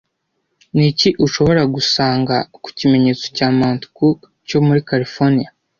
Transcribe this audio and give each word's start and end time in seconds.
Ni 0.75 0.83
iki 0.91 1.09
ushobora 1.25 1.61
gusanga 1.75 2.35
ku 2.63 2.69
kimenyetso 2.77 3.25
cya 3.37 3.47
Mount 3.57 3.81
Cook 3.97 4.19
cyo 4.47 4.59
muri 4.65 4.79
Californiya 4.89 5.49